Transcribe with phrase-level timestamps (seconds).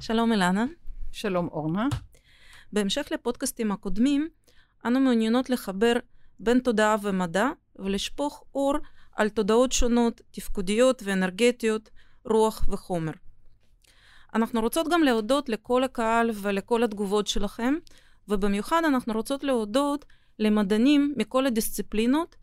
[0.00, 0.64] שלום אלנה.
[1.12, 1.88] שלום אורנה.
[2.72, 4.28] בהמשך לפודקאסטים הקודמים,
[4.86, 5.92] אנו מעוניינות לחבר
[6.38, 8.74] בין תודעה ומדע ולשפוך אור
[9.16, 11.90] על תודעות שונות, תפקודיות ואנרגטיות,
[12.24, 13.12] רוח וחומר.
[14.34, 17.74] אנחנו רוצות גם להודות לכל הקהל ולכל התגובות שלכם,
[18.28, 20.04] ובמיוחד אנחנו רוצות להודות
[20.38, 22.36] למדענים מכל הדיסציפלינות,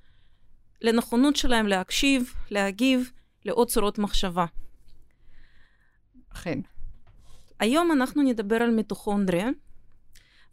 [0.82, 3.12] לנכונות שלהם להקשיב, להגיב,
[3.46, 4.46] לעוד צורות מחשבה.
[6.34, 6.60] אכן.
[7.60, 9.50] היום אנחנו נדבר על מיטוכונדריה,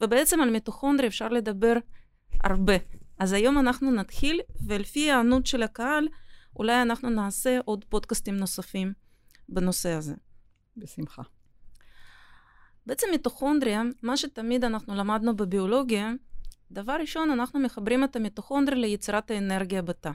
[0.01, 1.75] ובעצם על מיטוכונדריה אפשר לדבר
[2.45, 2.75] הרבה.
[3.19, 6.09] אז היום אנחנו נתחיל, ולפי הענות של הקהל,
[6.57, 8.93] אולי אנחנו נעשה עוד פודקאסטים נוספים
[9.49, 10.15] בנושא הזה.
[10.77, 11.23] בשמחה.
[12.87, 16.13] בעצם מיטוכונדריה, מה שתמיד אנחנו למדנו בביולוגיה,
[16.71, 20.11] דבר ראשון, אנחנו מחברים את המיטוכונדריה ליצירת האנרגיה בתא.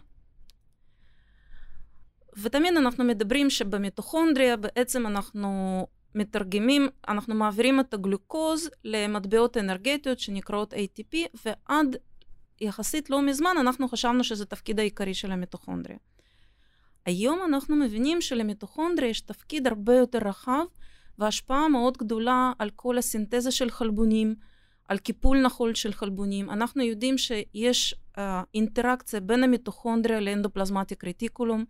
[2.38, 11.17] ותמיד אנחנו מדברים שבמיטוכונדריה בעצם אנחנו מתרגמים, אנחנו מעבירים את הגלוקוז למטבעות אנרגטיות שנקראות ATP,
[11.45, 11.95] ועד
[12.61, 15.97] יחסית לא מזמן אנחנו חשבנו שזה תפקיד העיקרי של המיטוכונדריה.
[17.05, 20.63] היום אנחנו מבינים שלמיטוכונדריה יש תפקיד הרבה יותר רחב
[21.19, 24.35] והשפעה מאוד גדולה על כל הסינתזה של חלבונים,
[24.88, 26.49] על קיפול נכון של חלבונים.
[26.49, 28.21] אנחנו יודעים שיש uh,
[28.53, 31.66] אינטראקציה בין המיטוכונדריה לאנדופלזמטיק רטיקולום.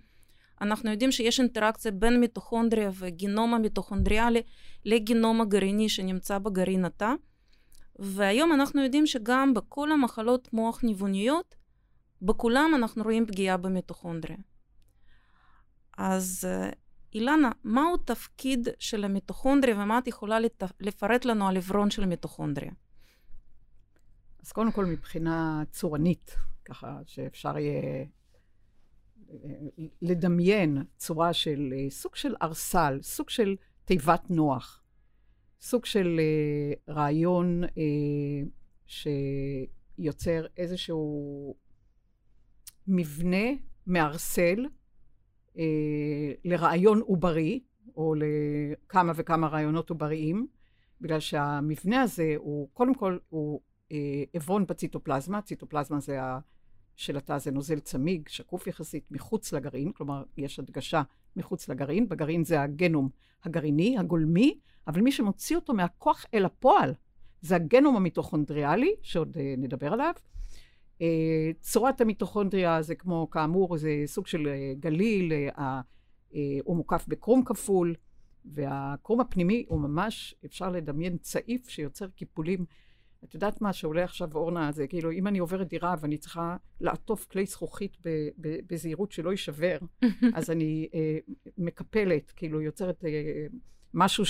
[0.62, 4.42] אנחנו יודעים שיש אינטראקציה בין מיטוכונדריה וגינום המיטוכונדריאלי
[4.86, 7.14] לגינום הגרעיני שנמצא בגרעין התא.
[8.00, 11.56] והיום אנחנו יודעים שגם בכל המחלות מוח ניווניות,
[12.22, 14.38] בכולם אנחנו רואים פגיעה במיטוכונדריה.
[15.98, 16.48] אז
[17.14, 20.38] אילנה, מהו תפקיד של המיטוכונדריה ומה את יכולה.
[20.80, 22.72] לפרט לנו על עברון של המיטוכונדריה?
[24.44, 28.06] אז קודם כל מבחינה צורנית, ככה שאפשר יהיה
[30.02, 33.56] לדמיין צורה של סוג של ארסל, סוג של
[33.86, 34.84] תיבת נוח,
[35.62, 36.20] סוג של
[36.90, 37.62] רעיון
[38.86, 41.56] שיוצר איזשהו
[42.88, 43.48] מבנה
[43.88, 44.66] מארסל
[46.46, 47.64] לרעיון עוברי,
[47.96, 50.48] או לכמה וכמה רעיונות עובריים,
[51.02, 53.62] בגלל שהמבנה הזה הוא, קודם כל, הוא
[54.34, 56.40] עברון בציטופלזמה, ציטופלזמה זה ה...
[57.00, 61.02] של התא זה נוזל צמיג, שקוף יחסית, מחוץ לגרעין, כלומר, יש הדגשה
[61.36, 62.10] מחוץ לגרעין.
[62.10, 63.10] בגרעין זה הגנום
[63.44, 66.94] הגרעיני, הגולמי, אבל מי שמוציא אותו מהכוח אל הפועל
[67.42, 70.14] זה הגנום המיטוכונדריאלי, שעוד uh, נדבר עליו.
[70.98, 71.02] Uh,
[71.60, 75.32] צורת המיטוכונדריה זה כמו, כאמור, זה סוג של uh, גליל,
[76.64, 77.96] הוא מוקף בקרום כפול,
[78.46, 82.66] והקרום הפנימי הוא ממש, אפשר לדמיין צעיף שיוצר קיפולים
[83.24, 87.26] את יודעת מה שעולה עכשיו אורנה, זה כאילו, אם אני עוברת דירה ואני צריכה לעטוף
[87.26, 87.98] כלי זכוכית
[88.68, 89.78] בזהירות שלא יישבר,
[90.36, 91.18] אז אני אה,
[91.58, 93.46] מקפלת, כאילו יוצרת אה,
[93.94, 94.24] משהו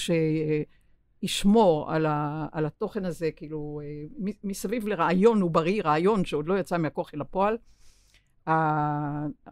[1.21, 6.77] שישמור על, ה, על התוכן הזה, כאילו, אה, מסביב לרעיון עוברי, רעיון שעוד לא יצא
[6.77, 7.57] מהכוח אל הפועל.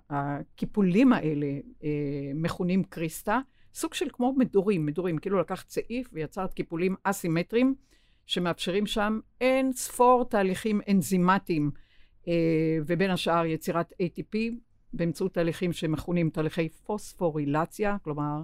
[0.09, 1.47] הקיפולים האלה
[1.83, 3.39] אה, מכונים קריסטה,
[3.73, 7.75] סוג של כמו מדורים, מדורים, כאילו לקחת צעיף ויצרת קיפולים אסימטריים.
[8.27, 11.71] שמאפשרים שם אין ספור תהליכים אנזימטיים,
[12.27, 12.33] אה,
[12.85, 14.38] ובין השאר יצירת ATP
[14.93, 18.41] באמצעות תהליכים שמכונים תהליכי פוספורילציה, כלומר,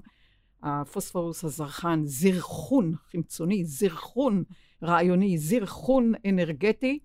[0.63, 4.43] הפוספורוס הזרחן, זרחון חמצוני, זרחון
[4.83, 6.99] רעיוני, זרחון אנרגטי,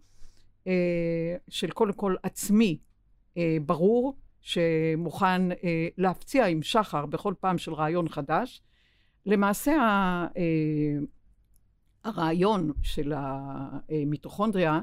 [0.67, 2.79] אה, של קודם כל עצמי
[3.37, 8.63] אה, ברור, שמוכן אה, להפציע עם שחר בכל פעם של רעיון חדש.
[9.27, 9.73] למעשה,
[10.37, 10.99] אה,
[12.05, 14.81] הרעיון של המיטוכונדריה,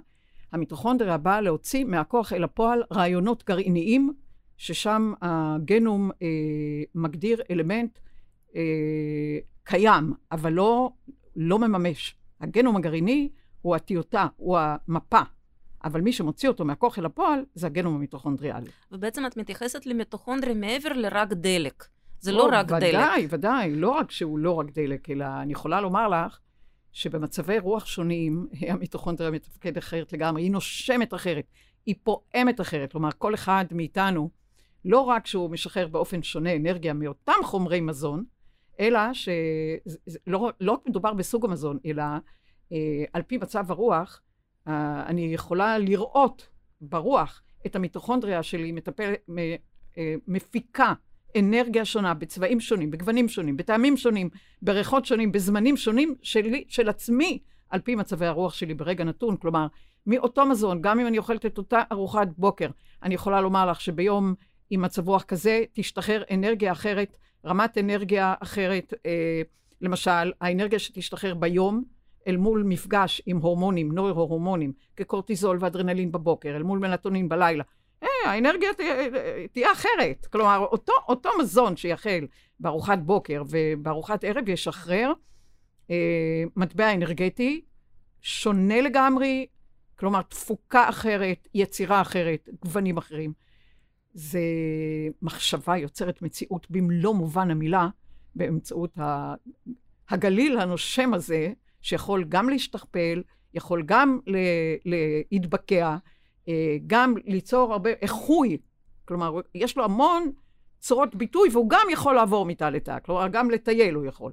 [0.52, 4.14] המיטוכונדריה באה להוציא מהכוח אל הפועל רעיונות גרעיניים,
[4.58, 6.28] ששם הגנום אה,
[6.96, 8.00] מגדיר אלמנט
[8.56, 8.62] אה,
[9.64, 10.92] קיים, אבל לא,
[11.36, 12.16] לא מממש.
[12.42, 13.30] הגנום הגרעיני
[13.62, 15.22] הוא הטיוטה, הוא המפה.
[15.84, 18.70] אבל מי שמוציא אותו מהכוח אל הפועל זה הגנום המיטוכונדריאלי.
[18.92, 21.86] ובעצם את מתייחסת למיטוכונדריה מעבר לרק דלק.
[22.20, 22.94] זה לא, לא רק ודאי, דלק.
[22.94, 23.76] ודאי, ודאי.
[23.76, 26.40] לא רק שהוא לא רק דלק, אלא אני יכולה לומר לך
[26.96, 31.46] שבמצבי רוח שונים, המיטוכונדריה מתפקד אחרת לגמרי, היא נושמת אחרת,
[31.86, 32.92] היא פועמת אחרת.
[32.92, 34.30] כלומר, כל אחד מאיתנו,
[34.86, 38.24] לא רק שהוא משחרר באופן שונה אנרגיה מאותם חומרי מזון,
[38.80, 42.04] אלא שלא לא רק מדובר בסוג המזון, אלא
[42.72, 44.22] אה, על פי מצב הרוח,
[44.68, 46.50] אה, אני יכולה לראות
[46.82, 49.38] ברוח את המיטוכונדריה שלי מטפל, מ,
[49.98, 50.94] אה, מפיקה
[51.40, 54.30] אנרגיה שונה, בצבעים שונים, בגוונים שונים, בטעמים שונים,
[54.62, 57.40] בריחות שונים, בזמנים שונים שלי, של עצמי,
[57.70, 59.38] על פי מצבי הרוח שלי ברגע נתון.
[59.38, 59.68] כלומר,
[60.08, 62.68] מאותו מזון, גם אם אני אוכלת את אותה ארוחת בוקר,
[63.04, 64.34] אני יכולה לומר לך שביום
[64.70, 69.42] עם מצב רוח כזה, תשתחרר אנרגיה אחרת, רמת אנרגיה אחרת, אה,
[69.82, 71.84] למשל, האנרגיה שתשתחרר ביום
[72.28, 77.64] אל מול מפגש עם הורמונים, נוירו-הורמונים, כקורטיזול ואדרנלין בבוקר, אל מול מלטונין בלילה,
[78.26, 78.84] האנרגיה תה,
[79.52, 80.26] תהיה אחרת.
[80.32, 82.28] כלומר, אותו, אותו מזון שיחל
[82.60, 85.14] בארוחת בוקר ובארוחת ערב ישחרר
[85.92, 87.62] אה, מטבע אנרגטי
[88.22, 89.46] שונה לגמרי,
[90.00, 93.34] כלומר, תפוקה אחרת, יצירה אחרת, גוונים אחרים.
[94.14, 94.40] זה
[95.22, 97.88] מחשבה יוצרת מציאות במלוא מובן המילה,
[98.36, 98.98] באמצעות
[100.10, 103.24] הגליל הנושם הזה, שיכול גם להשתכפל,
[103.54, 104.20] יכול גם
[105.32, 105.98] להתבקע,
[106.88, 108.58] גם ליצור הרבה איחוי.
[109.06, 110.32] כלומר, יש לו המון
[110.80, 112.98] צורות ביטוי, והוא גם יכול לעבור מתא לתא.
[113.06, 114.32] כלומר, גם לטייל הוא יכול.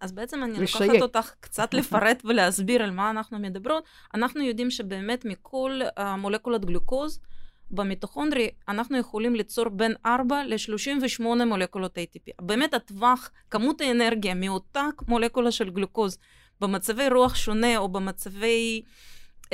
[0.00, 0.90] אז בעצם אני לשייק.
[0.90, 3.84] לוקחת אותך קצת לפרט ולהסביר על מה אנחנו מדברות.
[4.14, 7.20] אנחנו יודעים שבאמת מכל המולקולות גלוקוז,
[7.70, 12.32] במיטוכונדרי אנחנו יכולים ליצור בין 4 ל-38 מולקולות ATP.
[12.42, 16.18] באמת הטווח, כמות האנרגיה מאותה מולקולה של גלוקוז
[16.60, 18.82] במצבי רוח שונה או במצבי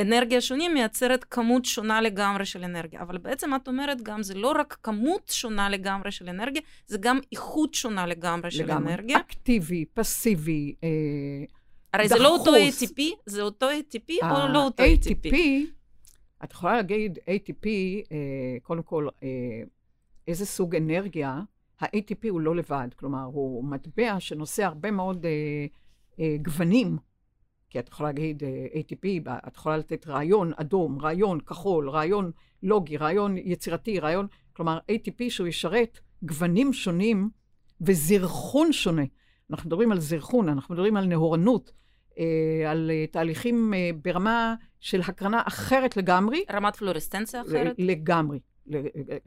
[0.01, 3.01] אנרגיה שונים מייצרת כמות שונה לגמרי של אנרגיה.
[3.03, 7.19] אבל בעצם את אומרת גם, זה לא רק כמות שונה לגמרי של אנרגיה, זה גם
[7.33, 8.95] איכות שונה לגמרי של לגמרי.
[8.95, 9.19] אנרגיה.
[9.19, 10.89] אקטיבי, פסיבי, אה,
[11.93, 12.19] הרי דחוס.
[12.19, 15.27] זה לא אותו ATP, זה אותו ATP או לא אותו ATP?
[15.27, 15.37] ATP,
[16.45, 17.67] את יכולה להגיד ATP,
[18.13, 18.17] אה,
[18.63, 19.29] קודם כל, אה,
[20.29, 21.41] איזה סוג אנרגיה,
[21.81, 25.27] ה-ATP הוא לא לבד, כלומר, הוא מטבע שנושא הרבה מאוד...
[25.27, 25.31] אה,
[26.21, 26.97] אה, גוונים,
[27.75, 32.31] כי את יכולה להגיד אה, ATP, את יכולה לתת רעיון אדום, רעיון כחול, רעיון
[32.63, 37.31] לוגי, רעיון יצירתי, רעיון, כלומר ATP שהוא ישרת גוונים שונים
[37.81, 39.03] וזרחון שונה.
[39.51, 41.73] אנחנו מדברים על זרחון, אנחנו מדברים על נהורנות,
[42.19, 46.45] אה, על אה, תהליכים ברמה של הקרנה אחרת לגמרי.
[46.53, 47.75] רמת פלורסטנציה אחרת?
[47.79, 48.39] לגמרי.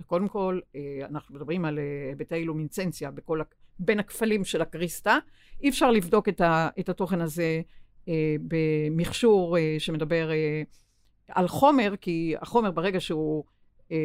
[0.06, 0.60] קודם כל,
[1.10, 1.80] אנחנו מדברים על
[2.10, 3.42] היבטי אילומינסצנציה בכל,
[3.80, 5.18] בין הכפלים של הקריסטה.
[5.62, 7.62] אי אפשר לבדוק את, ה, את התוכן הזה
[8.42, 10.62] במכשור אה, שמדבר אה,
[11.28, 13.44] על חומר, כי החומר ברגע שהוא
[13.92, 13.98] אה,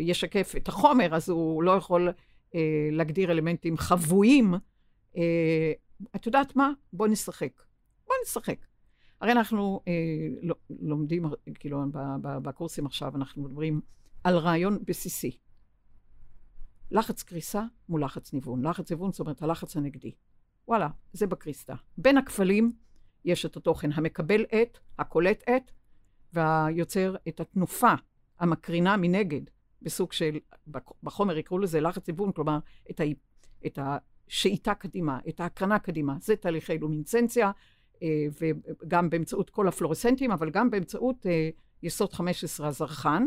[0.00, 2.08] ישקף את החומר, אז הוא לא יכול
[2.54, 4.54] אה, להגדיר אלמנטים חבויים.
[5.16, 5.72] אה,
[6.16, 6.72] את יודעת מה?
[6.92, 7.62] בוא נשחק.
[8.06, 8.58] בוא נשחק.
[9.20, 9.92] הרי אנחנו אה,
[10.70, 11.82] לומדים, כאילו,
[12.22, 13.80] בקורסים עכשיו, אנחנו מדברים
[14.24, 15.38] על רעיון בסיסי.
[16.90, 18.66] לחץ קריסה מול לחץ ניוון.
[18.66, 20.12] לחץ ניוון זאת אומרת הלחץ הנגדי.
[20.68, 21.74] וואלה, זה בקריסטה.
[21.98, 22.72] בין הכפלים
[23.24, 25.70] יש את התוכן המקבל את, הקולט את,
[26.32, 27.92] והיוצר את התנופה
[28.38, 29.40] המקרינה מנגד,
[29.82, 30.38] בסוג של,
[31.02, 32.58] בחומר יקראו לזה לחץ ניוון, כלומר,
[32.90, 33.04] את, ה,
[33.66, 36.16] את השאיטה קדימה, את ההקרנה קדימה.
[36.20, 37.50] זה תהליכי לומינסנציה,
[38.02, 41.50] אה, וגם באמצעות כל הפלורסנטים, אבל גם באמצעות אה,
[41.82, 43.26] יסוד 15 הזרחן.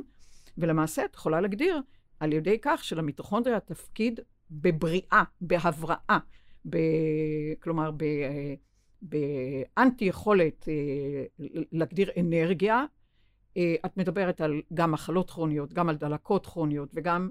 [0.57, 1.81] ולמעשה את יכולה להגדיר
[2.19, 4.19] על ידי כך שלמיטוכונדריה תפקיד
[4.51, 6.17] בבריאה, בהבראה,
[6.69, 6.77] ב,
[7.59, 8.03] כלומר, ב,
[9.01, 12.85] באנטי יכולת אה, להגדיר אנרגיה.
[13.57, 17.29] אה, את מדברת על גם מחלות כרוניות, גם על דלקות כרוניות, וגם,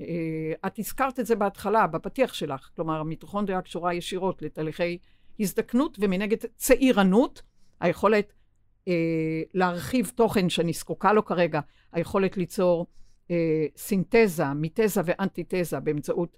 [0.00, 4.98] אה, את הזכרת את זה בהתחלה, בפתיח שלך, כלומר, המיטוכונדריה קשורה ישירות לתהליכי
[5.40, 7.42] הזדקנות, ומנגד צעירנות,
[7.80, 8.32] היכולת
[9.54, 11.60] להרחיב תוכן שאני זקוקה לו כרגע,
[11.92, 12.86] היכולת ליצור
[13.76, 16.36] סינתזה, מיתזה ואנטיתזה באמצעות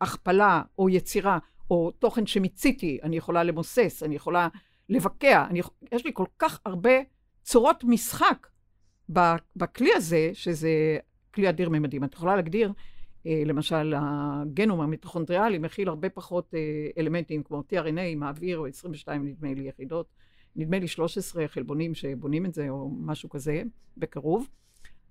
[0.00, 1.38] הכפלה או יצירה
[1.70, 4.48] או תוכן שמיציתי, אני יכולה למוסס, אני יכולה
[4.88, 5.60] לבקע, אני,
[5.92, 6.90] יש לי כל כך הרבה
[7.42, 8.46] צורות משחק
[9.56, 10.98] בכלי הזה, שזה
[11.34, 12.04] כלי אדיר ממדים.
[12.04, 12.72] את יכולה להגדיר,
[13.26, 16.60] אה, למשל, הגנום המיטוכונדריאלי מכיל הרבה פחות אה,
[16.98, 20.06] אלמנטים כמו tRNA, מעביר, או 22 נדמה לי יחידות,
[20.56, 23.62] נדמה לי 13 חלבונים שבונים את זה, או משהו כזה,
[23.96, 24.48] בקרוב.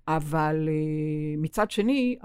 [0.08, 2.18] אבל אה, מצד שני,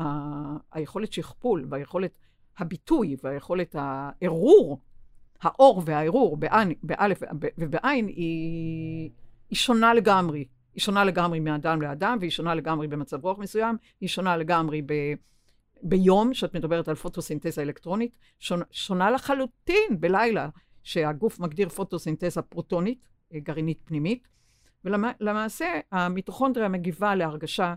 [0.73, 2.19] היכולת שכפול והיכולת
[2.59, 4.81] הביטוי והיכולת הערעור,
[5.43, 6.37] האור והערעור
[6.83, 7.23] באלף
[7.59, 9.11] ובעין היא,
[9.51, 10.45] היא שונה לגמרי.
[10.75, 14.93] היא שונה לגמרי מאדם לאדם, והיא שונה לגמרי במצב רוח מסוים, היא שונה לגמרי ב,
[15.83, 20.49] ביום, שאת מדברת על פוטוסינתזה אלקטרונית, שונה, שונה לחלוטין בלילה,
[20.83, 24.29] שהגוף מגדיר פוטוסינתזה פרוטונית, גרעינית פנימית,
[24.85, 27.75] ולמעשה המיטוכונדריה מגיבה להרגשה,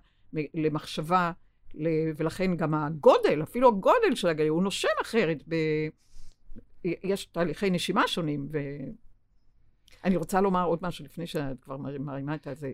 [0.54, 1.32] למחשבה,
[2.18, 5.44] ולכן גם הגודל, אפילו הגודל של הגליל, הוא נושם אחרת.
[5.48, 5.56] ב...
[6.84, 8.48] יש תהליכי נשימה שונים.
[10.04, 12.72] ואני רוצה לומר עוד משהו לפני שאת כבר מרימה את זה.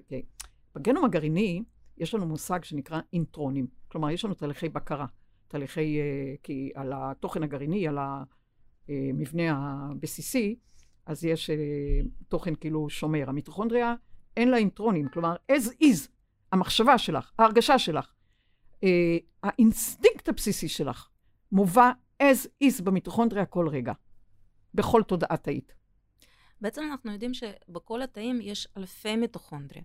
[0.76, 1.64] בגנום הגרעיני
[1.98, 3.68] יש לנו מושג שנקרא אינטרונים.
[3.88, 5.06] כלומר, יש לנו תהליכי בקרה.
[5.48, 7.98] תהליכי, אה, כי על התוכן הגרעיני, על
[8.90, 10.56] המבנה הבסיסי,
[11.06, 11.56] אז יש אה,
[12.28, 13.30] תוכן כאילו שומר.
[13.30, 13.96] המיטוכונדריה,
[14.38, 15.08] אין לה אינטרונים.
[15.14, 16.10] כלומר, as is,
[16.52, 18.14] המחשבה שלך, ההרגשה שלך,
[18.84, 21.08] אה, האינסטינקט הבסיסי שלך
[21.52, 21.92] מובא
[22.24, 23.94] as is במיטוכונדריה כל רגע.
[24.74, 25.74] בכל תודעה תאית.
[26.62, 29.84] בעצם אנחנו יודעים שבכל התאים יש אלפי מיטוכונדריה.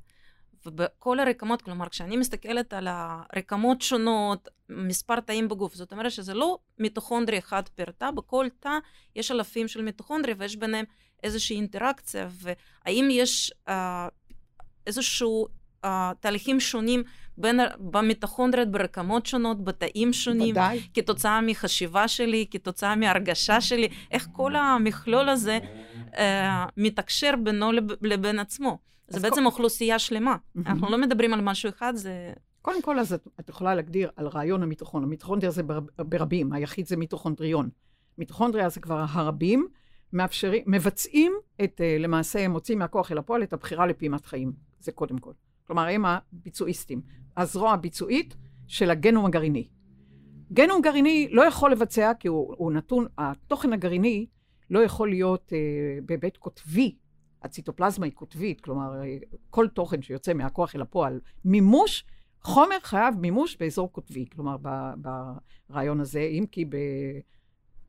[0.67, 6.59] ובכל הרקמות, כלומר, כשאני מסתכלת על הרקמות שונות, מספר תאים בגוף, זאת אומרת שזה לא
[6.79, 8.79] מיטוכונדריה אחד פר תא, בכל תא
[9.17, 10.85] יש אלפים של מיטוכונדריה ויש ביניהם
[11.23, 14.09] איזושהי אינטראקציה, והאם יש אה,
[14.87, 15.47] איזשהו
[15.85, 17.03] אה, תהליכים שונים
[17.39, 20.81] בין, במיטוכונדריות ברקמות שונות, בתאים שונים, ודאי.
[20.95, 25.59] כתוצאה מחשיבה שלי, כתוצאה מהרגשה שלי, איך כל המכלול הזה
[26.19, 28.79] אה, מתקשר בינו לב, לבין עצמו.
[29.09, 29.47] זה בעצם כל...
[29.47, 30.37] אוכלוסייה שלמה.
[30.67, 32.33] אנחנו לא מדברים על משהו אחד, זה...
[32.63, 35.03] קודם כל, אז את, את יכולה להגדיר על רעיון המיטוכון.
[35.03, 37.69] המיטוכונדריה זה בר, ברבים, היחיד זה מיטוכונדריון.
[38.19, 39.69] מיטוכונדריה זה כבר הרבים,
[40.13, 41.33] מאפשרים, מבצעים
[41.65, 44.53] את, אה, למעשה, מוצאים מהכוח אל הפועל את הבחירה לפעימת חיים.
[44.81, 45.33] זה קודם כל.
[45.67, 47.01] כלומר, הם הביצועיסטים.
[47.37, 48.37] הזרוע הביצועית
[48.67, 49.69] של הגנום הגרעיני.
[50.53, 54.27] גנום גרעיני לא יכול לבצע, כי הוא, הוא נתון, התוכן הגרעיני
[54.71, 56.97] לא יכול להיות אה, בהיבט קוטבי.
[57.43, 59.17] הציטופלזמה היא קוטבית, כלומר, אה,
[59.51, 62.05] כל תוכן שיוצא מהכוח אל הפועל, מימוש,
[62.41, 64.27] חומר חייב מימוש באזור קוטבי.
[64.33, 64.57] כלומר,
[65.69, 66.77] ברעיון הזה, אם כי ב...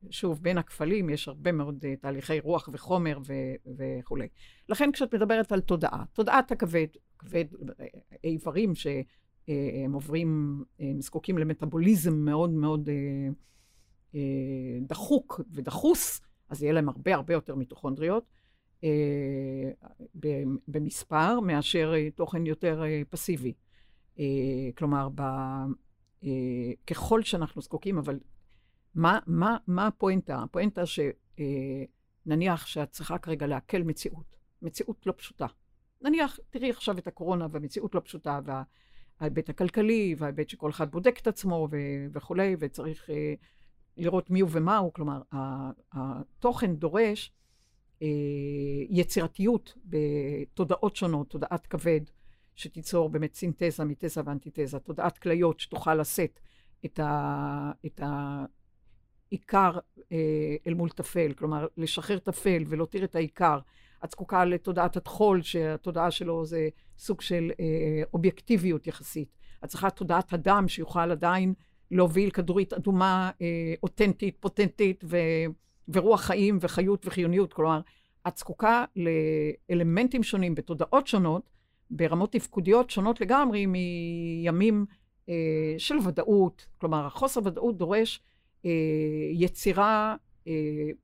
[0.10, 4.28] שוב, בין הכפלים יש הרבה מאוד uh, תהליכי רוח וחומר ו- וכולי.
[4.70, 6.88] לכן כשאת מדברת על תודעה, תודעת הכבד,
[7.20, 7.46] כבד,
[8.24, 9.04] איברים שהם
[9.46, 9.50] uh,
[9.94, 13.34] עוברים, הם זקוקים למטאבוליזם מאוד מאוד uh,
[14.14, 14.18] uh,
[14.88, 18.32] דחוק ודחוס, אז יהיה להם הרבה הרבה יותר מיטוכונדריות
[18.82, 18.86] uh,
[20.68, 23.54] במספר מאשר תוכן יותר פסיבי.
[24.78, 25.22] כלומר, ב,
[26.88, 28.20] ככל שאנחנו זקוקים, אבל
[28.96, 30.44] מה, מה, מה הפואנטה?
[30.44, 35.46] הפואנטה שנניח אה, שאת צריכה כרגע לעכל מציאות, מציאות לא פשוטה.
[36.02, 38.40] נניח, תראי עכשיו את הקורונה והמציאות לא פשוטה,
[39.22, 43.34] וההיבט הכלכלי, וההיבט שכל אחד בודק את עצמו ו- וכולי, וצריך אה,
[43.98, 44.94] לראות מי הוא ומה הוא.
[44.94, 45.22] כלומר,
[45.92, 47.32] התוכן דורש
[48.02, 48.08] אה,
[48.90, 52.02] יצירתיות בתודעות שונות, תודעת כבד,
[52.56, 56.40] שתיצור באמת סינתזה מתזה ואנטיתזה, תודעת כליות שתוכל לשאת
[56.86, 58.02] את, ה, את
[59.30, 59.78] עיקר
[60.12, 63.60] אה, אל מול טפל, כלומר, לשחרר טפל ולהותיר את העיקר.
[64.06, 69.38] את זקוקה לתודעת הטחול, שהתודעה שלו זה סוג של אה, אובייקטיביות יחסית.
[69.64, 71.54] את צריכה תודעת הדם, שיוכל עדיין
[71.92, 75.18] להוביל כדורית אדומה אה, אותנטית, פוטנטית, ו,
[75.88, 77.54] ורוח חיים וחיות וחיוניות.
[77.54, 77.82] כלומר,
[78.28, 78.86] את זקוקה
[79.70, 81.50] לאלמנטים שונים בתודעות שונות,
[81.90, 84.86] ברמות תפקודיות שונות לגמרי מימים
[85.30, 85.34] אה,
[85.78, 86.66] של ודאות.
[86.78, 88.22] כלומר, החוסר ודאות דורש
[88.66, 88.72] אה,
[89.32, 90.16] יצירה
[90.48, 90.54] אה,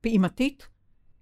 [0.00, 0.68] פעימתית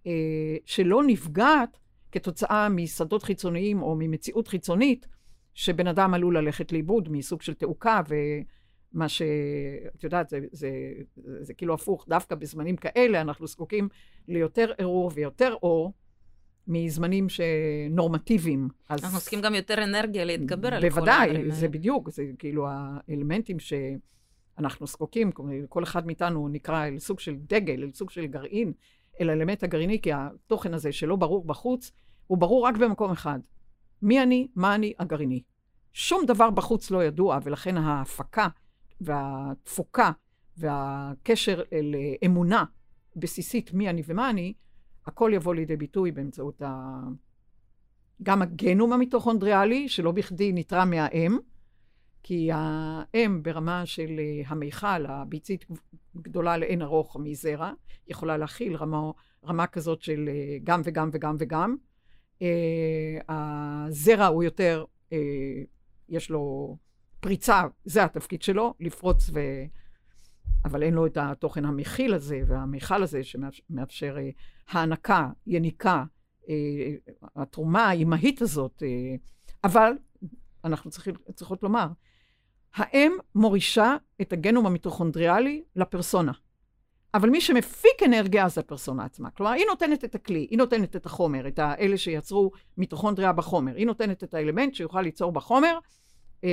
[0.07, 1.79] אה, שלא נפגעת
[2.13, 5.07] כתוצאה משדות חיצוניים או ממציאות חיצונית,
[5.55, 9.23] שבן אדם עלול ללכת לאיבוד מסוג של תעוקה, ומה ש...
[9.97, 10.71] את יודעת, זה, זה,
[11.17, 13.89] זה, זה כאילו הפוך, דווקא בזמנים כאלה אנחנו זקוקים
[14.29, 15.93] ליותר ערעור ויותר אור.
[16.67, 18.69] מזמנים שנורמטיביים.
[18.89, 19.05] אז...
[19.05, 21.33] אנחנו עוסקים גם יותר אנרגיה להתגבר על כל הדברים האלה.
[21.33, 23.73] בוודאי, זה בדיוק, זה כאילו האלמנטים ש...
[24.59, 25.31] אנחנו זקוקים,
[25.69, 28.73] כל אחד מאיתנו נקרא אל סוג של דגל, אל סוג של גרעין,
[29.21, 31.93] אל האלמנט הגרעיני, כי התוכן הזה שלא ברור בחוץ,
[32.27, 33.39] הוא ברור רק במקום אחד.
[34.03, 35.43] מי אני, מה אני, הגרעיני.
[35.93, 38.49] שום דבר בחוץ לא ידוע, ולכן ההפקה
[39.01, 40.11] והתפוקה
[40.57, 41.95] והקשר אל
[42.27, 42.65] אמונה
[43.17, 44.53] בסיסית מי אני ומה אני,
[45.07, 47.01] הכל יבוא לידי ביטוי באמצעות ה...
[48.23, 51.39] גם הגנום המיטוכונדריאלי, שלא בכדי נתרם מהאם,
[52.23, 55.65] כי האם ברמה של אה, המיכל, הביצית
[56.17, 57.73] גדולה לאין ארוך מזרע,
[58.09, 59.11] יכולה להכיל רמה,
[59.45, 61.77] רמה כזאת של אה, גם וגם וגם וגם.
[62.39, 64.85] Uh, הזרע הוא יותר,
[66.09, 66.77] יש לו
[67.21, 69.41] פריצה, זה התפקיד שלו, לפרוץ ו...
[70.65, 74.17] אבל אין לו את התוכן המכיל הזה והמיכל הזה שמאפשר
[74.69, 76.05] הענקה, יניקה,
[77.37, 78.83] התרומה האימהית הזאת.
[79.65, 79.93] אבל
[80.65, 81.87] אנחנו צריכים, צריכות לומר,
[82.75, 86.33] האם מורישה את הגנום המיטוכונדריאלי לפרסונה.
[87.15, 89.31] אבל מי שמפיק אנרגיה זה הפרסונה עצמה.
[89.31, 93.75] כלומר, היא נותנת את הכלי, היא נותנת את החומר, את האלה שיצרו מיטוכונדריה בחומר.
[93.75, 95.79] היא נותנת את האלמנט שיוכל ליצור בחומר
[96.45, 96.51] אה,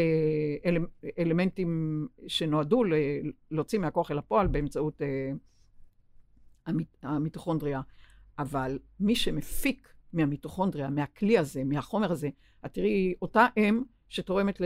[0.66, 0.78] אל,
[1.20, 2.94] אלמנטים שנועדו ל,
[3.52, 5.32] להוציא מהכוח אל הפועל באמצעות אה,
[6.66, 7.82] המיט, המיטוכונדריה.
[8.40, 12.30] אבל מי שמפיק מהמיטוכונדריה, מהכלי הזה, מהחומר הזה,
[12.66, 14.62] את תראי אותה אם שתורמת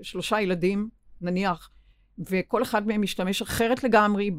[0.00, 0.88] לשלושה ילדים,
[1.20, 1.70] נניח,
[2.18, 4.30] וכל אחד מהם משתמש אחרת לגמרי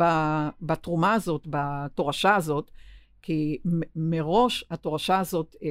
[0.62, 2.72] בתרומה הזאת, בתורשה הזאת,
[3.22, 3.58] כי
[3.96, 5.70] מראש התורשה הזאת אה,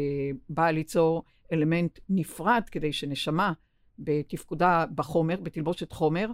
[0.49, 3.53] באה ליצור אלמנט נפרד כדי שנשמה
[3.99, 6.31] בתפקודה בחומר, בתלבושת חומר,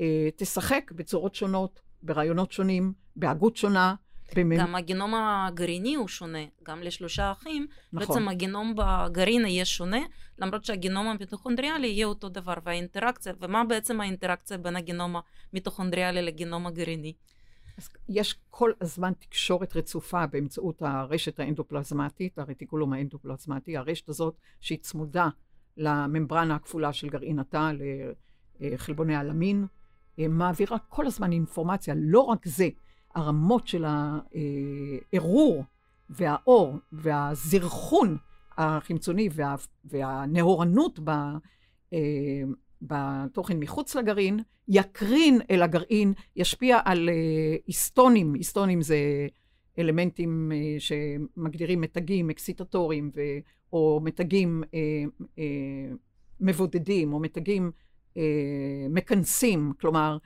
[0.00, 3.94] אה, תשחק בצורות שונות, ברעיונות שונים, בהגות שונה,
[4.34, 4.56] במ...
[4.56, 7.66] גם הגנום הגרעיני הוא שונה, גם לשלושה אחים.
[7.92, 8.08] נכון.
[8.08, 10.00] בעצם הגנום בגרעין יהיה שונה,
[10.38, 15.16] למרות שהגנום המיטוכונדריאלי יהיה אותו דבר, והאינטראקציה, ומה בעצם האינטראקציה בין הגנום
[15.52, 17.12] המיטוכונדריאלי לגנום הגרעיני?
[17.78, 25.28] אז יש כל הזמן תקשורת רצופה באמצעות הרשת האנדופלזמטית, הרטיקולום האנדופלזמטי, הרשת הזאת שהיא צמודה
[25.76, 27.72] לממברנה הכפולה של גרעין התא,
[28.60, 29.66] לחלבוני הלמין,
[30.18, 31.94] מעבירה כל הזמן אינפורמציה.
[31.96, 32.68] לא רק זה,
[33.16, 35.64] הרמות של הערעור
[36.10, 38.16] והאור והזרחון
[38.58, 39.54] החמצוני וה,
[39.84, 41.10] והנאורנות ב,
[42.82, 47.10] בתוכן מחוץ לגרעין, יקרין אל הגרעין, ישפיע על
[47.66, 48.96] היסטונים, היסטונים זה
[49.78, 53.20] אלמנטים שמגדירים מתגים אקסיטטוריים, ו,
[53.72, 54.62] או מתגים
[56.40, 57.70] מבודדים, או מתגים
[58.90, 60.18] מכנסים, כלומר,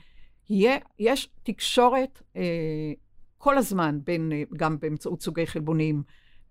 [0.50, 2.92] יהיה, יש תקשורת אה,
[3.38, 6.02] כל הזמן, בין, גם באמצעות סוגי חלבונים,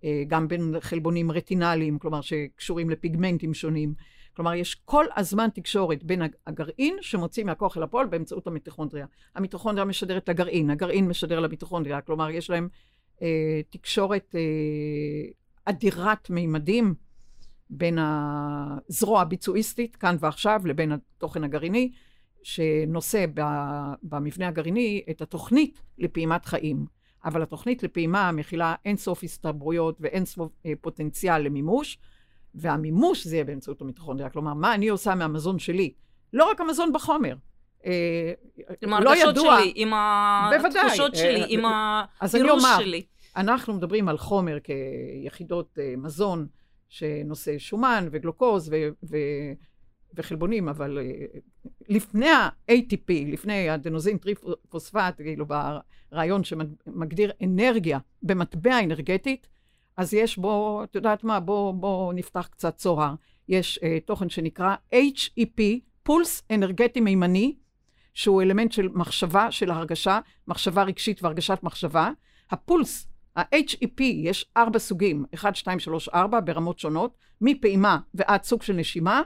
[0.03, 3.93] אה, גם בין חלבונים רטינליים, כלומר שקשורים לפיגמנטים שונים.
[4.35, 9.05] כלומר, יש כל הזמן תקשורת בין הגרעין שמוציא מהכוח אל הפועל באמצעות המיטוכונדריה.
[9.35, 12.67] המיטוכונדריה משדרת לגרעין, הגרעין משדר למיטוכונדריה, כלומר, יש להם
[13.21, 14.41] אה, תקשורת אה,
[15.65, 16.93] אדירת מימדים
[17.69, 21.91] בין הזרוע הביצועיסטית, כאן ועכשיו, לבין התוכן הגרעיני,
[22.43, 23.25] שנושא
[24.03, 26.85] במבנה הגרעיני את התוכנית לפעימת חיים.
[27.25, 31.97] אבל התוכנית לפעימה מכילה אינסוף הסתברויות ואינסוף אה, פוטנציאל למימוש,
[32.55, 34.29] והמימוש זה יהיה באמצעות המיטוכונדריה.
[34.29, 35.93] כלומר, מה אני עושה מהמזון שלי?
[36.33, 37.35] לא רק המזון בחומר.
[37.85, 38.33] אה,
[38.81, 39.93] עם לא ידוע, שלי, עם
[40.65, 41.65] התחושות שלי, עם
[42.21, 43.03] הפירוש שלי.
[43.35, 46.47] אנחנו מדברים על חומר כיחידות מזון
[46.89, 49.09] שנושא שומן וגלוקוז ו-
[50.13, 50.97] וחלבונים, אבל
[51.89, 55.45] לפני ה-ATP, לפני הדנוזין טריפוספט, כאילו
[56.11, 59.47] ברעיון שמגדיר אנרגיה במטבע אנרגטית,
[59.97, 63.13] אז יש בו, את יודעת מה, בואו בוא נפתח קצת צוהר.
[63.47, 65.61] יש uh, תוכן שנקרא HEP,
[66.03, 67.55] פולס אנרגטי מימני,
[68.13, 72.11] שהוא אלמנט של מחשבה, של הרגשה, מחשבה רגשית והרגשת מחשבה.
[72.51, 78.73] הפולס, ה-HEP, יש ארבע סוגים, 1, 2, 3, 4, ברמות שונות, מפעימה ועד סוג של
[78.73, 79.21] נשימה.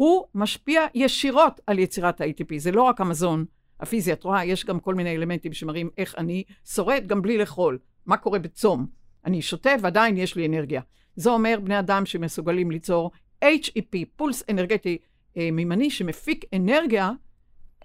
[0.00, 2.58] הוא משפיע ישירות על יצירת ה-ATP.
[2.58, 3.44] זה לא רק המזון
[3.80, 7.78] הפיזי, את רואה, יש גם כל מיני אלמנטים שמראים איך אני שורד גם בלי לאכול.
[8.06, 8.86] מה קורה בצום?
[9.24, 10.82] אני שותה ועדיין יש לי אנרגיה.
[11.16, 13.10] זה אומר בני אדם שמסוגלים ליצור
[13.44, 14.98] HEP, פולס אנרגטי
[15.36, 17.10] אה, מימני, שמפיק אנרגיה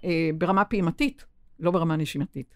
[0.04, 1.24] אה, ברמה פעימתית,
[1.58, 2.54] לא ברמה נשימתית.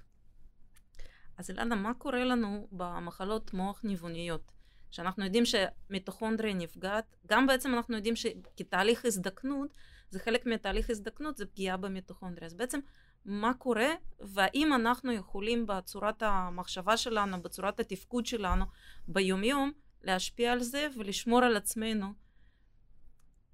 [1.38, 4.60] אז אלעדה, מה קורה לנו במחלות מוח ניווניות?
[4.90, 9.74] שאנחנו יודעים שמיטוכונדריה נפגעת, גם בעצם אנחנו יודעים שכתהליך הזדקנות,
[10.11, 12.46] זה חלק מתהליך הזדקנות, זה פגיעה במיטוכונדריה.
[12.46, 12.81] אז בעצם
[13.24, 13.88] מה קורה,
[14.20, 18.64] והאם אנחנו יכולים בצורת המחשבה שלנו, בצורת התפקוד שלנו
[19.09, 19.72] ביומיום,
[20.03, 22.07] להשפיע על זה ולשמור על עצמנו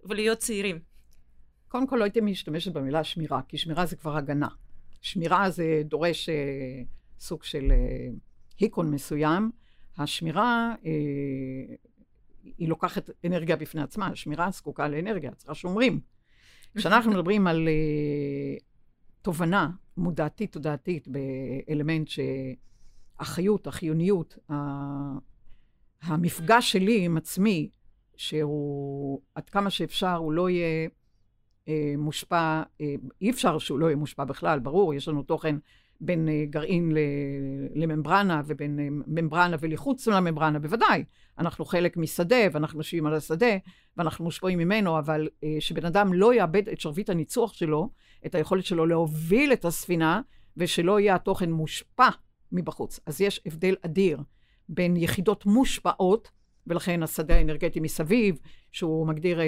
[0.04, 0.80] ולהיות צעירים.
[1.68, 4.48] קודם כל לא הייתי משתמשת במילה שמירה, כי שמירה זה כבר הגנה.
[5.02, 6.34] שמירה זה דורש אה,
[7.20, 8.08] סוג של אה,
[8.58, 9.50] היקון מסוים.
[9.98, 11.74] השמירה, אה,
[12.58, 16.00] היא לוקחת אנרגיה בפני עצמה, השמירה זקוקה לאנרגיה, צריכה שומרים.
[16.76, 18.56] כשאנחנו מדברים על אה,
[19.22, 24.38] תובנה מודעתית, תודעתית, באלמנט שהחיות, החיוניות,
[26.02, 27.70] המפגש שלי עם עצמי,
[28.16, 30.88] שהוא עד כמה שאפשר, הוא לא יהיה
[31.68, 35.56] אה, מושפע, אה, אי אפשר שהוא לא יהיה מושפע בכלל, ברור, יש לנו תוכן
[36.00, 36.92] בין אה, גרעין
[37.74, 41.04] לממברנה ובין אה, ממברנה ולחוץ לממברנה, בוודאי.
[41.38, 43.56] אנחנו חלק משדה ואנחנו יושבים על השדה
[43.96, 47.90] ואנחנו מושפעים ממנו, אבל אה, שבן אדם לא יאבד את שרביט הניצוח שלו,
[48.26, 50.20] את היכולת שלו להוביל את הספינה,
[50.56, 52.08] ושלא יהיה התוכן מושפע
[52.52, 53.00] מבחוץ.
[53.06, 54.18] אז יש הבדל אדיר
[54.68, 56.30] בין יחידות מושפעות,
[56.66, 58.38] ולכן השדה האנרגטי מסביב,
[58.72, 59.44] שהוא מגדיר אה,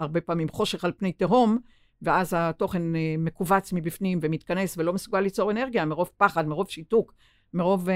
[0.00, 1.58] הרבה פעמים חושך על פני תהום,
[2.02, 7.14] ואז התוכן אה, מכווץ מבפנים ומתכנס ולא מסוגל ליצור אנרגיה מרוב פחד, מרוב שיתוק,
[7.54, 7.94] מרוב אה,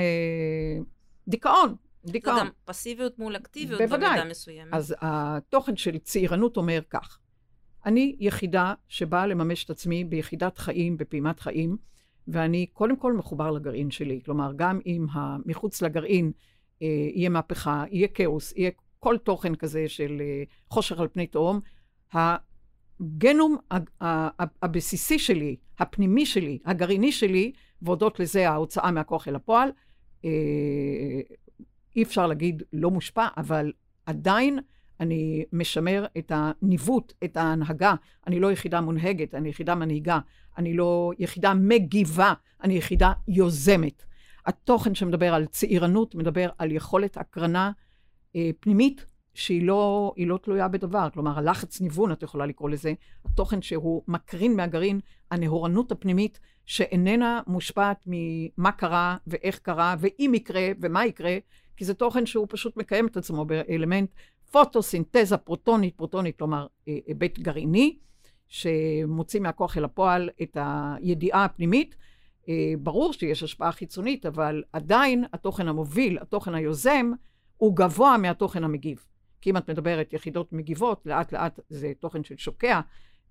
[1.28, 1.74] דיכאון.
[2.04, 2.36] דיכאון.
[2.36, 4.08] זה גם פסיביות מול אקטיביות בוודאי.
[4.08, 4.74] במידה מסוימת.
[4.74, 7.18] אז התוכן של צעירנות אומר כך,
[7.86, 11.76] אני יחידה שבאה לממש את עצמי ביחידת חיים, בפעימת חיים,
[12.28, 14.20] ואני קודם כל מחובר לגרעין שלי.
[14.24, 15.06] כלומר, גם אם
[15.46, 16.32] מחוץ לגרעין
[16.82, 21.60] אה, יהיה מהפכה, יהיה כאוס, יהיה כל תוכן כזה של אה, חושך על פני תהום,
[23.04, 23.56] הגנום
[24.62, 29.70] הבסיסי שלי, הפנימי שלי, הגרעיני שלי, והודות לזה ההוצאה מהכוח אל הפועל,
[30.24, 30.30] אה,
[31.96, 33.72] אי אפשר להגיד לא מושפע, אבל
[34.06, 34.58] עדיין
[35.00, 37.94] אני משמר את הניווט, את ההנהגה.
[38.26, 40.18] אני לא יחידה מונהגת, אני יחידה מנהיגה.
[40.58, 44.04] אני לא יחידה מגיבה, אני יחידה יוזמת.
[44.46, 47.70] התוכן שמדבר על צעירנות מדבר על יכולת הקרנה
[48.36, 51.08] אה, פנימית שהיא לא, לא תלויה בדבר.
[51.14, 52.92] כלומר, הלחץ ניוון, את יכולה לקרוא לזה,
[53.24, 61.06] התוכן שהוא מקרין מהגרעין, הנהורנות הפנימית, שאיננה מושפעת ממה קרה ואיך קרה ואם יקרה ומה
[61.06, 61.36] יקרה,
[61.76, 64.10] כי זה תוכן שהוא פשוט מקיים את עצמו באלמנט
[64.50, 67.98] פוטוסינתזה פרוטונית, פרוטונית, כלומר אה, היבט גרעיני,
[68.48, 71.96] שמוציא מהכוח אל הפועל את הידיעה הפנימית.
[72.48, 77.12] אה, ברור שיש השפעה חיצונית, אבל עדיין התוכן המוביל, התוכן היוזם,
[77.56, 79.04] הוא גבוה מהתוכן המגיב.
[79.44, 82.80] כי אם את מדברת יחידות מגיבות, לאט לאט זה תוכן של שוקע,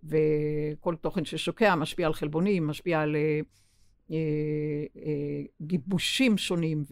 [0.04, 3.39] וכל תוכן ששוקע משפיע על חלבונים, משפיע על אה,
[4.12, 4.17] אה,
[4.95, 6.84] אה, גיבושים שונים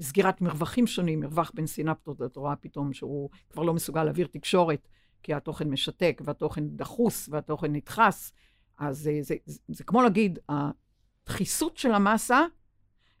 [0.00, 4.88] וסגירת מרווחים שונים, מרווח בין סינפטות, את רואה פתאום שהוא כבר לא מסוגל להעביר תקשורת,
[5.22, 8.32] כי התוכן משתק והתוכן דחוס והתוכן נדחס.
[8.78, 12.44] אז זה, זה, זה, זה כמו להגיד, הדחיסות של המסה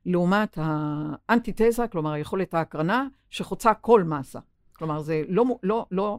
[0.06, 4.40] לעומת האנטיתזה, כלומר היכולת ההקרנה, שחוצה כל מסה.
[4.76, 6.18] כלומר, זה לא, לא, לא,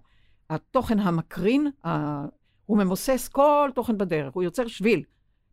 [0.50, 2.22] התוכן המקרין, ה,
[2.65, 5.04] הוא ממוסס כל תוכן בדרך, הוא יוצר שביל.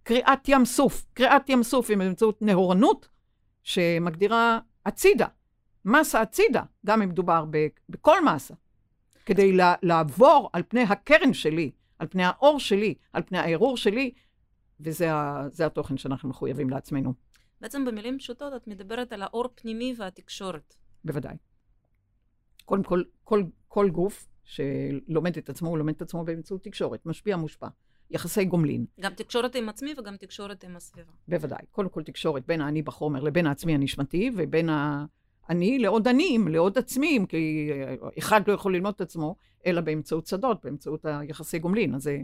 [0.03, 3.09] קריאת ים סוף, קריאת ים סוף היא באמצעות נהורנות
[3.63, 5.27] שמגדירה הצידה,
[5.85, 7.45] מסה הצידה, גם אם מדובר
[7.89, 8.55] בכל מסה,
[9.27, 14.11] כדי לעבור על פני הקרן שלי, על פני האור שלי, על פני הערעור שלי,
[14.81, 17.13] וזה התוכן שאנחנו מחויבים לעצמנו.
[17.61, 20.75] בעצם במילים פשוטות את מדברת על האור פנימי והתקשורת.
[21.05, 21.37] בוודאי.
[22.65, 27.37] קודם כל, כל, כל גוף שלומד את עצמו, הוא לומד את עצמו באמצעות תקשורת, משפיע,
[27.37, 27.69] מושפע.
[28.11, 28.87] יחסי גומלין.
[29.01, 31.13] גם תקשורת עם עצמי וגם תקשורת עם הסביבה.
[31.29, 31.65] בוודאי.
[31.71, 37.27] קודם כל תקשורת בין האני בחומר לבין העצמי הנשמתי, ובין האני לעוד עניים, לעוד עצמיים,
[37.27, 37.71] כי
[38.19, 41.95] אחד לא יכול ללמוד את עצמו, אלא באמצעות שדות, באמצעות היחסי גומלין.
[41.95, 42.19] אז זה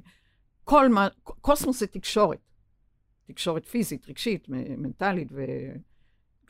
[0.64, 2.38] כל מה, קוסמוס זה תקשורת.
[3.26, 4.48] תקשורת פיזית, רגשית,
[4.78, 5.42] מנטלית, ו...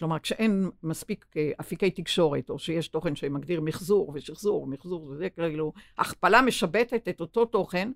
[0.00, 5.72] כלומר, כשאין מספיק אה, אפיקי תקשורת, או שיש תוכן שמגדיר מחזור ושחזור, מחזור, וזה כאילו,
[5.98, 7.92] הכפלה משבטת את אותו תוכן,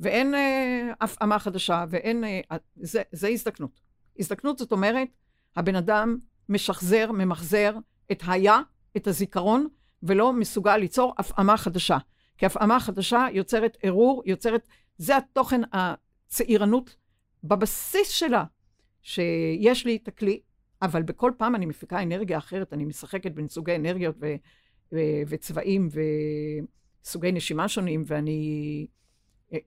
[0.00, 2.24] ואין אה, הפעמה חדשה, ואין...
[2.24, 2.40] אה,
[2.76, 3.80] זה, זה הזדקנות.
[4.18, 5.08] הזדקנות זאת אומרת,
[5.56, 7.74] הבן אדם משחזר, ממחזר
[8.12, 8.60] את היה,
[8.96, 9.68] את הזיכרון,
[10.02, 11.98] ולא מסוגל ליצור הפעמה חדשה.
[12.38, 14.68] כי הפעמה חדשה יוצרת ערעור, יוצרת...
[14.98, 16.96] זה התוכן הצעירנות
[17.44, 18.44] בבסיס שלה,
[19.02, 20.40] שיש לי את הכלי,
[20.82, 24.34] אבל בכל פעם אני מפיקה אנרגיה אחרת, אני משחקת בין סוגי אנרגיות ו,
[24.92, 25.88] ו, וצבעים
[27.02, 28.86] וסוגי נשימה שונים, ואני...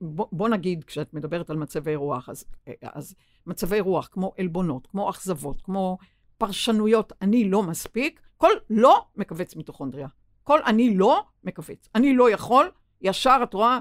[0.02, 2.46] בוא, בוא נגיד, כשאת מדברת על מצבי רוח, אז,
[2.82, 5.98] אז מצבי רוח כמו עלבונות, כמו אכזבות, כמו
[6.38, 10.08] פרשנויות, אני לא מספיק, כל לא מכווץ מיטוכונדריה.
[10.44, 11.90] כל אני לא מכווץ.
[11.96, 13.80] אני לא יכול, ישר את רואה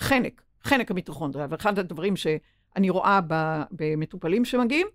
[0.00, 1.46] חנק, חנק המיטוכונדריה.
[1.50, 3.20] ואחד הדברים שאני רואה
[3.70, 4.86] במטופלים שמגיעים,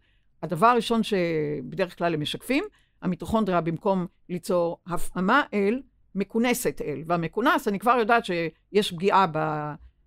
[0.43, 2.63] הדבר הראשון שבדרך כלל הם משקפים,
[3.01, 5.82] המיטוכונדריה במקום ליצור הפעמה אל,
[6.15, 7.03] מכונסת אל.
[7.06, 9.38] והמכונס, אני כבר יודעת שיש פגיעה ב,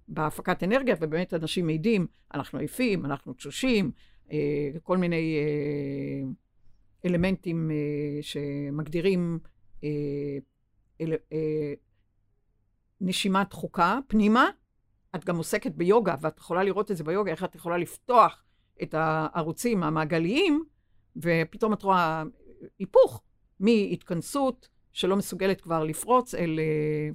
[0.08, 3.90] בהפקת אנרגיה, ובאמת אנשים מעידים, אנחנו עייפים, אנחנו תשושים,
[4.32, 6.28] אה, כל מיני אה,
[7.04, 9.38] אלמנטים אה, שמגדירים
[13.00, 14.48] נשימה דחוקה פנימה.
[15.16, 18.45] את גם עוסקת ביוגה, ואת יכולה לראות את זה ביוגה, איך את יכולה לפתוח
[18.82, 20.64] את הערוצים המעגליים,
[21.16, 22.22] ופתאום את רואה
[22.78, 23.22] היפוך
[23.60, 27.14] מהתכנסות שלא מסוגלת כבר לפרוץ אל, אה,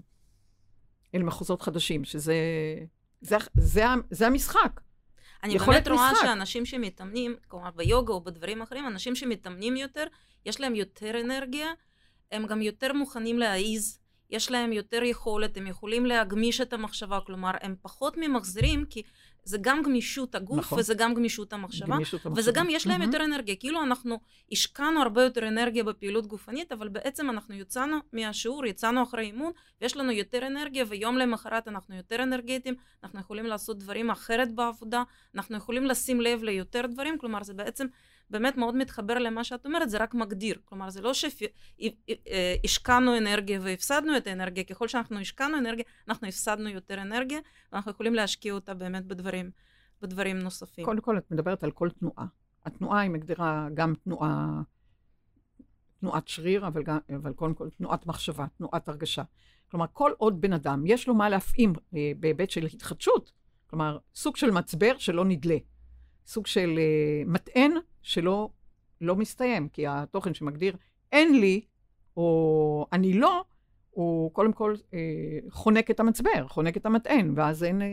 [1.15, 2.35] אל מחוזות חדשים, שזה
[3.21, 4.81] זה, זה, זה המשחק.
[5.43, 6.25] אני באמת רואה משחק.
[6.25, 10.07] שאנשים שמתאמנים, כלומר ביוגה או בדברים אחרים, אנשים שמתאמנים יותר,
[10.45, 11.67] יש להם יותר אנרגיה,
[12.31, 13.99] הם גם יותר מוכנים להעיז,
[14.31, 19.03] יש להם יותר יכולת, הם יכולים להגמיש את המחשבה, כלומר, הם פחות ממחזרים, כי
[19.43, 20.79] זה גם גמישות הגוף, נכון.
[20.79, 22.41] וזה גם גמישות המחשבה, גמישות המחשבה.
[22.41, 23.05] וזה גם יש להם mm-hmm.
[23.05, 23.55] יותר אנרגיה.
[23.55, 24.19] כאילו אנחנו
[24.51, 29.97] השקענו הרבה יותר אנרגיה בפעילות גופנית, אבל בעצם אנחנו יצאנו מהשיעור, יצאנו אחרי אימון, ויש
[29.97, 35.03] לנו יותר אנרגיה, ויום למחרת אנחנו יותר אנרגטיים, אנחנו יכולים לעשות דברים אחרת בעבודה,
[35.35, 37.87] אנחנו יכולים לשים לב ליותר דברים, כלומר זה בעצם
[38.31, 40.55] באמת מאוד מתחבר למה שאת אומרת, זה רק מגדיר.
[40.65, 41.11] כלומר, זה לא
[42.63, 47.39] שהשקענו אנרגיה והפסדנו את האנרגיה, ככל שאנחנו השקענו אנרגיה, אנחנו הפסדנו יותר אנרגיה,
[47.71, 49.51] ואנחנו יכולים להשקיע אותה באמת בדברים,
[50.01, 50.85] בדברים נוספים.
[50.85, 52.25] קודם כל, את מדברת על כל תנועה.
[52.65, 54.61] התנועה היא מגדירה גם תנועה,
[55.99, 59.23] תנועת שריר, אבל, גם, אבל קודם כל תנועת מחשבה, תנועת הרגשה.
[59.71, 63.31] כלומר, כל עוד בן אדם יש לו מה להפעים אה, בהיבט של התחדשות,
[63.67, 65.57] כלומר, סוג של מצבר שלא נדלה.
[66.25, 68.49] סוג של uh, מטען שלא
[69.01, 70.75] לא מסתיים, כי התוכן שמגדיר
[71.11, 71.61] אין לי,
[72.17, 73.43] או אני לא,
[73.91, 74.93] הוא קודם כל uh,
[75.49, 77.85] חונק את המצבר, חונק את המטען, ואז אין, uh,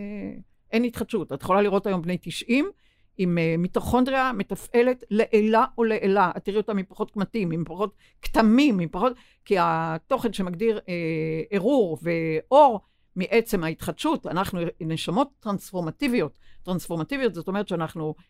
[0.72, 1.32] אין התחדשות.
[1.32, 2.70] את יכולה לראות היום בני 90
[3.18, 6.30] עם uh, מיטוכונדריה מתפעלת לעילה או לעילה.
[6.36, 9.12] את תראי אותה עם פחות קמטים, עם פחות כתמים, עם פחות...
[9.44, 12.80] כי התוכן שמגדיר אה, ערעור ואור
[13.16, 16.38] מעצם ההתחדשות, אנחנו נשמות טרנספורמטיביות.
[16.62, 18.22] טרנספורמטיביות זאת אומרת שאנחנו אה,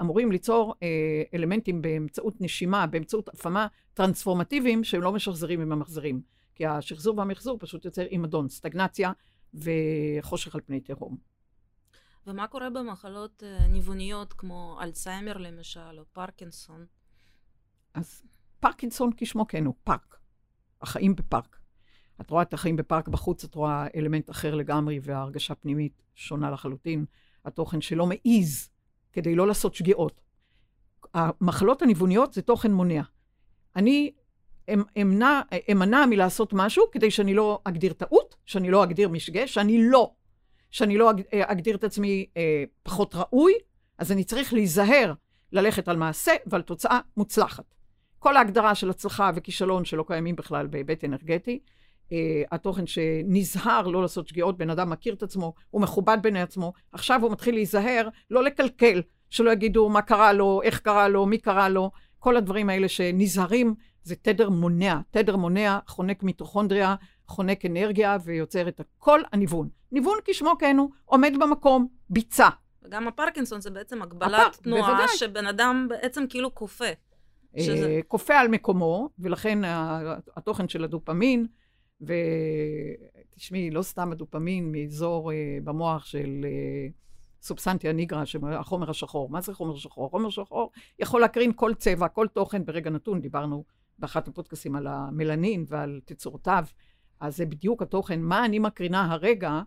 [0.00, 6.22] אמורים ליצור אה, אלמנטים באמצעות נשימה, באמצעות הפעמה טרנספורמטיביים שהם לא משחזרים עם המחזרים.
[6.54, 9.12] כי השחזור והמחזור פשוט יוצר עימדון, סטגנציה
[9.54, 11.16] וחושך על פני תהום.
[12.26, 16.86] ומה קורה במחלות אה, ניווניות כמו אלצהיימר למשל, או פרקינסון?
[17.94, 18.22] אז
[18.60, 20.16] פרקינסון כשמו כן הוא, פארק.
[20.80, 21.58] החיים בפארק.
[22.20, 27.04] את רואה את החיים בפארק בחוץ, את רואה אלמנט אחר לגמרי, וההרגשה פנימית שונה לחלוטין.
[27.44, 28.70] התוכן שלא מעיז
[29.12, 30.20] כדי לא לעשות שגיאות.
[31.14, 33.02] המחלות הניווניות זה תוכן מונע.
[33.76, 34.12] אני
[35.02, 35.40] אמנע,
[35.72, 40.12] אמנע מלעשות משהו כדי שאני לא אגדיר טעות, שאני לא אגדיר משגה, שאני לא,
[40.70, 43.52] שאני לא אגדיר את עצמי אה, פחות ראוי,
[43.98, 45.12] אז אני צריך להיזהר
[45.52, 47.74] ללכת על מעשה ועל תוצאה מוצלחת.
[48.18, 51.60] כל ההגדרה של הצלחה וכישלון שלא קיימים בכלל בהיבט אנרגטי,
[52.10, 52.14] Uh,
[52.50, 57.22] התוכן שנזהר לא לעשות שגיאות, בן אדם מכיר את עצמו, הוא מכובד בעיני עצמו, עכשיו
[57.22, 61.68] הוא מתחיל להיזהר, לא לקלקל, שלא יגידו מה קרה לו, איך קרה לו, מי קרה
[61.68, 64.98] לו, כל הדברים האלה שנזהרים, זה תדר מונע.
[65.10, 66.94] תדר מונע חונק מיטוכונדריה,
[67.26, 69.68] חונק אנרגיה ויוצר את כל הניוון.
[69.92, 72.48] ניוון כשמו כן הוא, עומד במקום, ביצע.
[72.82, 74.62] וגם הפרקינסון זה בעצם הגבלת הפר...
[74.62, 75.16] תנועה, בוודאי.
[75.16, 76.84] שבן אדם בעצם כאילו כופה.
[77.58, 77.86] שזה...
[77.86, 79.58] אה, כופה על מקומו, ולכן
[80.36, 81.46] התוכן של הדופמין,
[82.02, 86.88] ותשמעי, לא סתם הדופמין מאזור אה, במוח של אה,
[87.42, 89.30] סובסנטיה ניגרה, החומר השחור.
[89.30, 90.10] מה זה חומר שחור?
[90.10, 93.20] חומר שחור יכול להקרין כל צבע, כל תוכן ברגע נתון.
[93.20, 93.64] דיברנו
[93.98, 96.64] באחת הפודקאסים על המלנין ועל תצורותיו.
[97.20, 99.60] אז זה בדיוק התוכן, מה אני מקרינה הרגע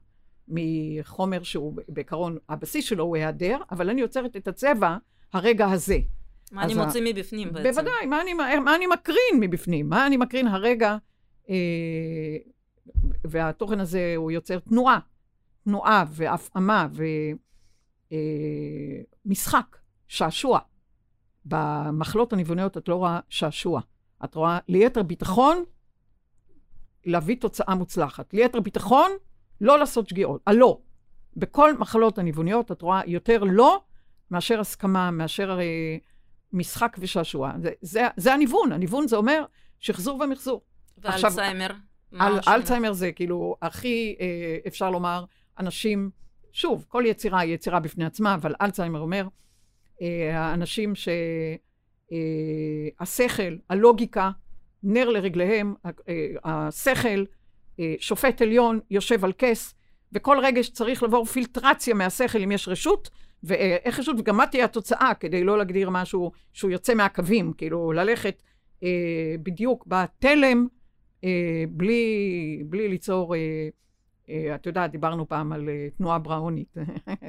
[0.47, 4.97] מחומר שהוא בעיקרון, הבסיס שלו הוא היעדר, אבל אני יוצרת את הצבע
[5.33, 5.97] הרגע הזה.
[6.51, 7.03] מה אני מוציא ה...
[7.03, 7.69] מבפנים בעצם?
[7.69, 9.89] בוודאי, מה אני, מה אני מקרין מבפנים?
[9.89, 10.97] מה אני מקרין הרגע?
[11.49, 12.37] אה,
[13.23, 14.99] והתוכן הזה הוא יוצר תנועה,
[15.63, 16.87] תנועה והפעמה
[18.11, 20.59] ומשחק, אה, שעשוע.
[21.45, 23.81] במחלות הניווניות את לא רואה שעשוע.
[24.23, 25.63] את רואה ליתר ביטחון
[27.05, 28.33] להביא תוצאה מוצלחת.
[28.33, 29.11] ליתר ביטחון,
[29.61, 30.41] לא לעשות שגיאות.
[30.47, 30.79] הלא.
[31.37, 33.83] בכל מחלות הניווניות את רואה יותר לא
[34.31, 35.97] מאשר הסכמה, מאשר אה,
[36.53, 37.51] משחק ושעשוע.
[37.61, 39.45] זה, זה, זה הניוון, הניוון זה אומר
[39.79, 40.61] שחזור ומחזור.
[40.97, 41.69] ואלצהיימר?
[42.21, 45.25] אל, אלצהיימר זה כאילו הכי, אה, אפשר לומר,
[45.59, 46.09] אנשים,
[46.51, 49.27] שוב, כל יצירה היא יצירה בפני עצמה, אבל אלצהיימר אומר,
[50.01, 50.93] אה, האנשים
[52.95, 54.31] שהשכל, אה, הלוגיקה,
[54.83, 55.91] נר לרגליהם, אה,
[56.43, 57.25] השכל,
[57.79, 59.75] אה, שופט עליון, יושב על כס,
[60.13, 63.09] וכל רגע שצריך לעבור פילטרציה מהשכל אם יש רשות,
[63.43, 68.43] ואיך רשות, וגם מה תהיה התוצאה, כדי לא להגדיר משהו שהוא יוצא מהקווים, כאילו ללכת
[68.83, 70.74] אה, בדיוק בתלם, אה,
[71.69, 73.69] בלי, בלי ליצור, אה,
[74.29, 76.75] אה, את יודעת, דיברנו פעם על אה, תנועה בראונית.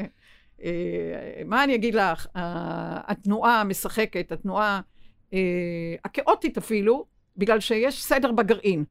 [0.63, 4.81] אה, מה אני אגיד לך, התנועה המשחקת, התנועה
[5.33, 5.39] אה,
[6.05, 7.07] הכאוטית אפילו,
[7.37, 8.85] בגלל שיש סדר בגרעין.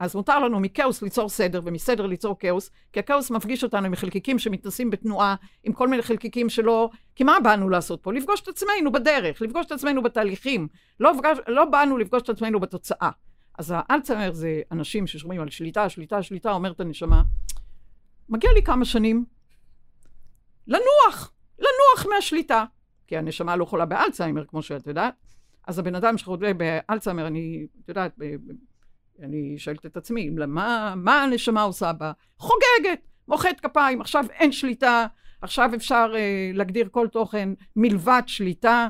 [0.00, 4.38] אז מותר לנו מכאוס ליצור סדר ומסדר ליצור כאוס, כי הכאוס מפגיש אותנו עם חלקיקים
[4.38, 6.90] שמתנסים בתנועה, עם כל מיני חלקיקים שלא...
[7.14, 8.12] כי מה באנו לעשות פה?
[8.12, 10.68] לפגוש את עצמנו בדרך, לפגוש את עצמנו בתהליכים.
[11.00, 11.12] לא,
[11.48, 13.10] לא באנו לפגוש את עצמנו בתוצאה.
[13.58, 17.22] אז האלצהיימר זה אנשים ששומעים על שליטה, שליטה, שליטה, אומרת הנשמה,
[18.28, 19.24] מגיע לי כמה שנים
[20.66, 22.64] לנוח, לנוח מהשליטה.
[23.06, 25.14] כי הנשמה לא חולה באלצהיימר, כמו שאת יודעת.
[25.66, 28.18] אז הבן אדם שחולה באלצהיימר, אני, את יודעת,
[29.22, 32.12] אני שואלת את עצמי, למה, מה הנשמה עושה בה?
[32.38, 35.06] חוגגת, מוחאת כפיים, עכשיו אין שליטה,
[35.42, 38.88] עכשיו אפשר אה, להגדיר כל תוכן מלבד שליטה.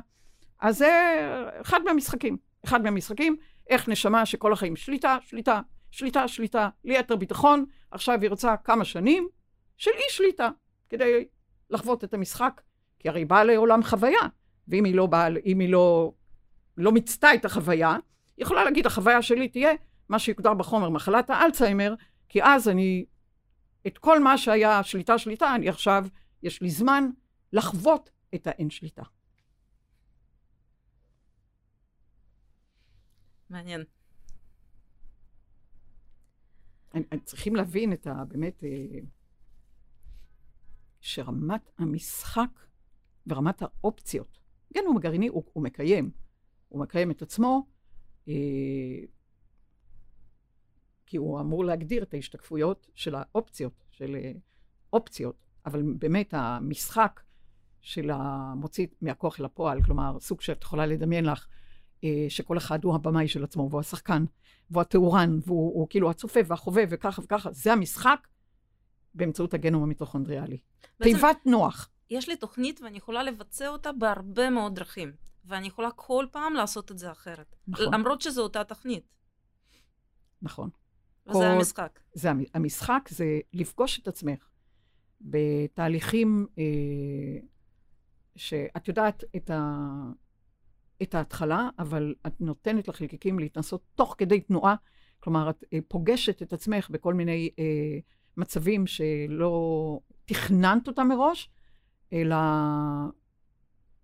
[0.61, 1.21] אז זה
[1.61, 3.37] אחד מהמשחקים, אחד מהמשחקים,
[3.69, 9.29] איך נשמה שכל החיים שליטה, שליטה, שליטה, שליטה, ליתר ביטחון, עכשיו היא רוצה כמה שנים
[9.77, 10.49] של אי שליטה,
[10.89, 11.25] כדי
[11.71, 12.61] לחוות את המשחק,
[12.99, 14.21] כי הרי באה לעולם חוויה,
[14.69, 16.13] ואם היא לא באה, אם היא לא,
[16.77, 17.93] לא מיצתה את החוויה,
[18.37, 19.73] היא יכולה להגיד, החוויה שלי תהיה
[20.09, 21.95] מה שיוגדר בחומר מחלת האלצהיימר,
[22.29, 23.05] כי אז אני,
[23.87, 26.07] את כל מה שהיה שליטה שליטה, אני עכשיו,
[26.43, 27.11] יש לי זמן
[27.53, 29.03] לחוות את האין שליטה.
[33.51, 33.85] מעניין.
[37.25, 38.25] צריכים להבין את ה...
[38.25, 38.99] באמת, אה,
[41.01, 42.51] שרמת המשחק
[43.27, 44.39] ורמת האופציות,
[44.75, 46.11] כן, הוא גרעיני, הוא, הוא מקיים.
[46.69, 47.67] הוא מקיים את עצמו,
[48.29, 48.35] אה,
[51.07, 54.33] כי הוא אמור להגדיר את ההשתקפויות של האופציות, של אה,
[54.93, 55.37] אופציות.
[55.67, 57.21] אבל באמת המשחק
[57.81, 61.47] של המוציא מהכוח אל הפועל, כלומר, סוג שאת יכולה לדמיין לך,
[62.29, 64.25] שכל אחד הוא הבמאי של עצמו, והוא השחקן,
[64.71, 68.29] והוא הטהורן, והוא הוא, כאילו הצופה והחובב, וככה וככה, זה המשחק
[69.15, 70.59] באמצעות הגנום המיטוכונדריאלי.
[71.03, 71.91] תיבת נוח.
[72.11, 75.13] יש לי תוכנית ואני יכולה לבצע אותה בהרבה מאוד דרכים,
[75.45, 77.57] ואני יכולה כל פעם לעשות את זה אחרת.
[77.69, 77.95] נכון.
[77.95, 79.05] למרות שזו אותה תוכנית.
[80.43, 80.71] נכון.
[81.27, 82.01] וזה כל- המשחק.
[82.15, 84.49] זה המ- המשחק, זה לפגוש את עצמך
[85.21, 86.65] בתהליכים אה,
[88.37, 89.83] שאת יודעת את, ה,
[91.03, 94.75] את ההתחלה, אבל את נותנת לחלקיקים להתנסות תוך כדי תנועה.
[95.21, 97.99] כלומר, את אה, פוגשת את עצמך בכל מיני אה,
[98.37, 101.51] מצבים שלא תכננת אותם מראש,
[102.13, 102.37] אלא,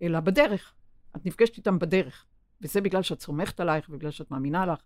[0.01, 0.73] אלא בדרך.
[1.15, 2.25] את נפגשת איתם בדרך.
[2.61, 4.79] וזה בגלל שאת סומכת עלייך ובגלל שאת מאמינה לך.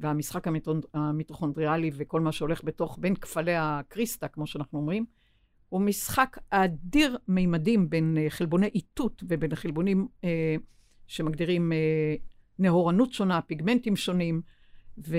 [0.00, 0.46] והמשחק
[0.94, 5.06] המיטוכונדריאלי וכל מה שהולך בתוך, בין כפלי הקריסטה, כמו שאנחנו אומרים,
[5.68, 10.56] הוא משחק אדיר מימדים בין אה, חלבוני איתות ובין חלבונים אה,
[11.06, 12.14] שמגדירים אה,
[12.58, 14.42] נהורנות שונה, פיגמנטים שונים,
[15.08, 15.16] ו,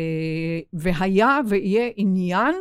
[0.73, 2.55] והיה ויהיה עניין,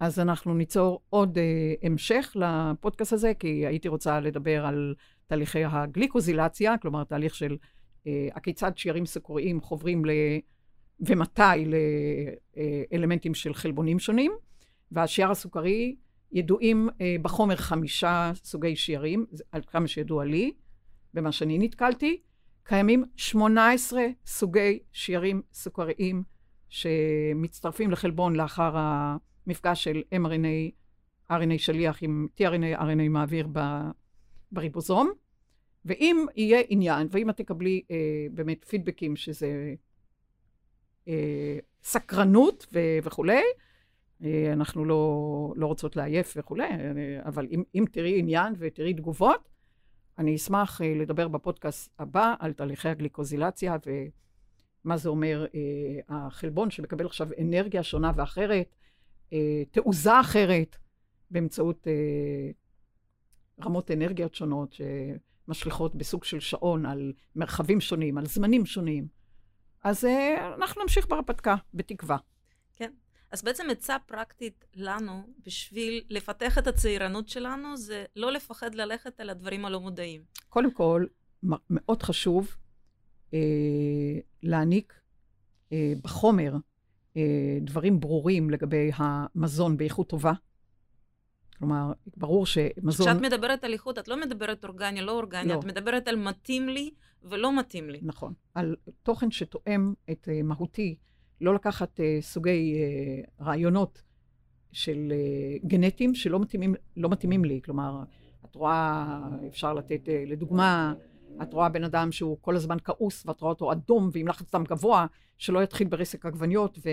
[0.00, 4.94] אז אנחנו ניצור עוד אה, המשך לפודקאסט הזה, כי הייתי רוצה לדבר על
[5.26, 7.56] תהליכי הגליקוזילציה, כלומר תהליך של
[8.06, 10.10] אה, הכיצד שיירים סוכריים חוברים ל...
[11.00, 11.42] ומתי
[12.56, 14.32] לאלמנטים של חלבונים שונים,
[14.92, 15.96] והשיער הסוכרי
[16.32, 20.52] ידועים אה, בחומר חמישה סוגי שיירים, זה על כמה שידוע לי,
[21.16, 22.20] במה שאני נתקלתי,
[22.64, 26.22] קיימים 18 סוגי שיירים סוכריים
[26.68, 30.72] שמצטרפים לחלבון לאחר המפגש של mRNA,
[31.32, 33.48] RNA שליח עם tRNA, RNA מעביר
[34.52, 35.10] בריבוזום,
[35.84, 39.74] ואם יהיה עניין, ואם את תקבלי אה, באמת פידבקים שזה
[41.08, 43.42] אה, סקרנות ו- וכולי,
[44.24, 49.55] אה, אנחנו לא, לא רוצות לעייף וכולי, אה, אבל אם, אם תראי עניין ותראי תגובות,
[50.18, 57.06] אני אשמח אה, לדבר בפודקאסט הבא על תהליכי הגליקוזילציה ומה זה אומר אה, החלבון שמקבל
[57.06, 58.74] עכשיו אנרגיה שונה ואחרת,
[59.32, 60.76] אה, תעוזה אחרת,
[61.30, 61.86] באמצעות
[63.64, 64.76] רמות אנרגיות שונות
[65.46, 69.06] שמשליכות בסוג של שעון על מרחבים שונים, על זמנים שונים.
[69.84, 70.04] אז
[70.54, 72.16] אנחנו נמשיך בהרפתקה, בתקווה.
[73.30, 79.30] אז בעצם עצה פרקטית לנו, בשביל לפתח את הצעירנות שלנו, זה לא לפחד ללכת על
[79.30, 80.22] הדברים הלא מודעים.
[80.48, 81.06] קודם כל,
[81.70, 82.56] מאוד חשוב
[83.34, 83.38] אה,
[84.42, 85.00] להעניק
[85.72, 86.54] אה, בחומר
[87.16, 90.32] אה, דברים ברורים לגבי המזון באיכות טובה.
[91.58, 93.06] כלומר, ברור שמזון...
[93.06, 95.58] כשאת מדברת על איכות, את לא מדברת אורגני, לא אורגני, לא.
[95.58, 96.90] את מדברת על מתאים לי
[97.22, 98.00] ולא מתאים לי.
[98.02, 98.32] נכון.
[98.54, 100.96] על תוכן שתואם את אה, מהותי,
[101.40, 104.02] לא לקחת אה, סוגי אה, רעיונות
[104.72, 107.60] של אה, גנטיים שלא מתאימים, לא מתאימים לי.
[107.64, 108.02] כלומר,
[108.44, 110.94] את רואה, אפשר לתת אה, לדוגמה,
[111.42, 114.64] את רואה בן אדם שהוא כל הזמן כעוס, ואת רואה אותו אדום ועם לחץ דם
[114.64, 115.06] גבוה,
[115.38, 116.90] שלא יתחיל ברסק עגבניות ו...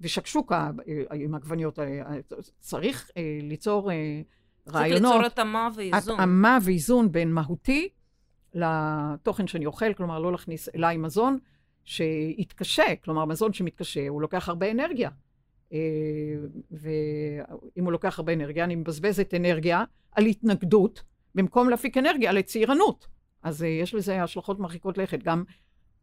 [0.00, 1.78] ושקשוקה אה, עם עגבניות.
[1.78, 2.02] אה,
[2.60, 4.22] צריך אה, ליצור אה,
[4.64, 5.12] צריך רעיונות.
[5.12, 6.14] ליצור התאמה ואיזון.
[6.14, 7.88] התאמה ואיזון בין מהותי
[8.54, 11.38] לתוכן שאני אוכל, כלומר לא להכניס אליי מזון
[11.88, 15.10] שיתקשה, כלומר מזון שמתקשה הוא לוקח הרבה אנרגיה.
[15.72, 15.78] אה,
[16.70, 21.02] ואם הוא לוקח הרבה אנרגיה, אני מבזבזת אנרגיה על התנגדות,
[21.34, 23.06] במקום להפיק אנרגיה לצעירנות.
[23.42, 25.22] אז אה, יש לזה השלכות מרחיקות לכת.
[25.22, 25.44] גם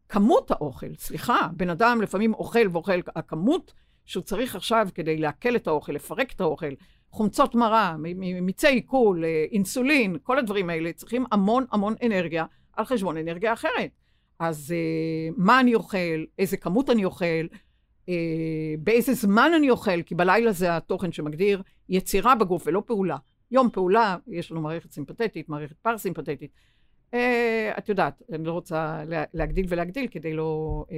[0.08, 3.72] כמות האוכל, סליחה, בן אדם לפעמים אוכל ואוכל, הכמות
[4.04, 6.74] שהוא צריך עכשיו כדי לעכל את האוכל, לפרק את האוכל,
[7.10, 7.96] חומצות מרה,
[8.42, 14.05] מיצי עיכול, אה, אינסולין, כל הדברים האלה צריכים המון המון אנרגיה על חשבון אנרגיה אחרת.
[14.38, 17.46] אז אה, מה אני אוכל, איזה כמות אני אוכל,
[18.08, 23.16] אה, באיזה זמן אני אוכל, כי בלילה זה התוכן שמגדיר יצירה בגוף ולא פעולה.
[23.50, 26.50] יום פעולה, יש לנו מערכת סימפתטית, מערכת פרסימפתטית.
[27.14, 30.96] אה, את יודעת, אני לא רוצה לה, להגדיל ולהגדיל כדי לא, אה,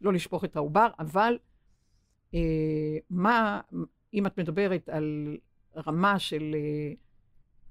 [0.00, 1.38] לא לשפוך את העובר, אבל
[2.34, 2.40] אה,
[3.10, 3.60] מה,
[4.14, 5.36] אם את מדברת על
[5.86, 6.92] רמה של אה,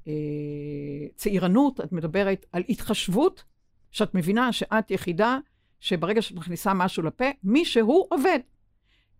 [0.07, 3.43] אה, צעירנות, את מדברת על התחשבות,
[3.91, 5.37] שאת מבינה שאת יחידה
[5.79, 8.39] שברגע שאת מכניסה משהו לפה, מישהו עובד.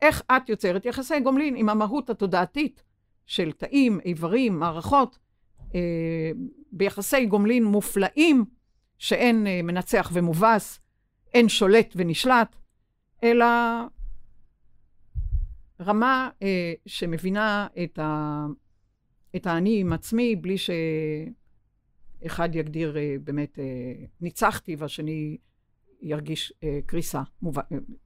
[0.01, 2.84] איך את יוצרת יחסי גומלין עם המהות התודעתית
[3.26, 5.20] של תאים, איברים, מערכות,
[5.76, 6.32] אה,
[6.72, 8.45] ביחסי גומלין מופלאים,
[8.97, 10.80] שאין אה, מנצח ומובס,
[11.34, 12.55] אין שולט ונשלט,
[13.24, 13.45] אלא
[15.82, 18.45] רמה אה, שמבינה את, ה,
[19.36, 20.55] את האני עם עצמי, בלי
[22.24, 25.38] שאחד יגדיר אה, באמת אה, ניצחתי והשני
[26.01, 27.22] ירגיש אה, קריסה,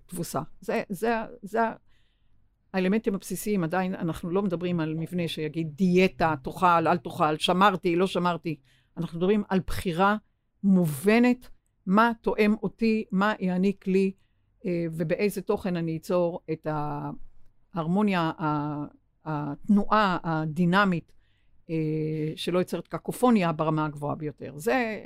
[0.05, 0.41] תבוסה.
[0.61, 1.59] זה, זה, זה,
[2.73, 8.07] האלמנטים הבסיסיים, עדיין אנחנו לא מדברים על מבנה שיגיד דיאטה, תאכל, אל תאכל, שמרתי, לא
[8.07, 8.55] שמרתי.
[8.97, 10.17] אנחנו מדברים על בחירה
[10.63, 11.49] מובנת,
[11.85, 14.11] מה תואם אותי, מה יעניק לי,
[14.65, 16.67] ובאיזה תוכן אני אצור את
[17.73, 18.31] ההרמוניה,
[19.25, 21.11] התנועה הדינמית,
[22.35, 24.53] שלא יוצרת קקופוניה ברמה הגבוהה ביותר.
[24.57, 25.01] זה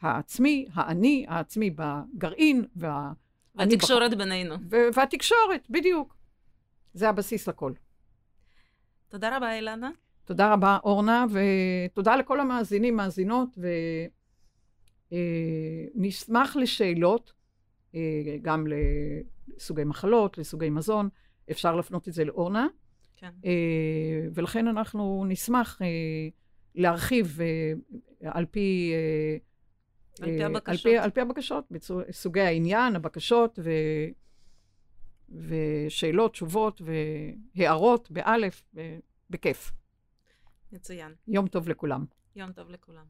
[0.00, 3.12] העצמי, האני, העצמי בגרעין, וה...
[3.54, 4.18] והתקשורת בח...
[4.18, 4.54] בינינו.
[4.68, 6.16] והתקשורת, בדיוק.
[6.94, 7.72] זה הבסיס לכל.
[9.08, 9.90] תודה רבה, אילנה.
[10.24, 13.58] תודה רבה, אורנה, ותודה לכל המאזינים, מאזינות,
[15.94, 17.32] ונשמח לשאלות,
[17.94, 18.00] אה,
[18.42, 18.64] גם
[19.56, 21.08] לסוגי מחלות, לסוגי מזון.
[21.50, 22.66] אפשר להפנות את זה לאורנה.
[23.16, 23.30] כן.
[23.44, 25.86] אה, ולכן אנחנו נשמח אה,
[26.74, 27.38] להרחיב
[28.24, 28.92] על פי...
[30.20, 30.68] על פי הבקשות.
[30.68, 33.70] על פי, על פי הבקשות, בסוגי העניין, הבקשות ו...
[35.28, 36.82] ושאלות, תשובות
[37.54, 38.62] והערות, באלף,
[39.30, 39.72] בכיף.
[40.72, 41.14] מצוין.
[41.28, 42.04] יום טוב לכולם.
[42.36, 43.04] יום טוב לכולם.